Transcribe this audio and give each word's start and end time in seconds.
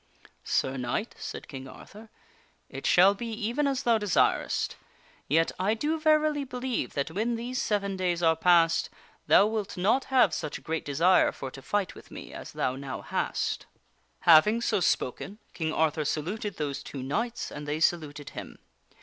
"Sir 0.43 0.77
Knight," 0.77 1.13
said 1.19 1.47
King 1.47 1.67
Arthur, 1.67 2.09
"it 2.69 2.87
shall 2.87 3.13
be 3.13 3.27
even 3.27 3.67
as 3.67 3.83
thou 3.83 3.99
desirest. 3.99 4.75
Yet 5.27 5.51
I 5.59 5.75
do 5.75 5.99
verily 5.99 6.43
believe 6.43 6.93
that 6.93 7.11
when 7.11 7.35
these 7.35 7.61
seven 7.61 7.97
days 7.97 8.23
are 8.23 8.35
passed 8.35 8.89
thou 9.27 9.45
wilt 9.45 9.77
not 9.77 10.05
have 10.05 10.33
such 10.33 10.57
a 10.57 10.61
great 10.61 10.85
desire 10.85 11.31
for 11.31 11.51
to 11.51 11.61
fight 11.61 11.93
with 11.93 12.09
me 12.09 12.33
as 12.33 12.53
thou 12.53 12.75
now 12.75 13.01
hast." 13.01 13.67
Having 14.21 14.61
so 14.61 14.79
spoken, 14.79 15.37
King 15.53 15.71
Arthur 15.71 16.03
saluted 16.03 16.57
those 16.57 16.81
two 16.81 17.03
knights 17.03 17.51
and 17.51 17.67
they 17.67 17.79
saluted 17.79 18.31
him. 18.31 18.57